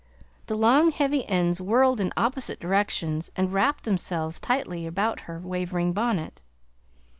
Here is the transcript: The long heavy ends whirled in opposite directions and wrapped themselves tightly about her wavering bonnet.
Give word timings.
The 0.47 0.57
long 0.57 0.89
heavy 0.91 1.27
ends 1.27 1.61
whirled 1.61 1.99
in 1.99 2.11
opposite 2.17 2.59
directions 2.59 3.29
and 3.35 3.53
wrapped 3.53 3.83
themselves 3.83 4.39
tightly 4.39 4.87
about 4.87 5.19
her 5.29 5.39
wavering 5.39 5.93
bonnet. 5.93 6.41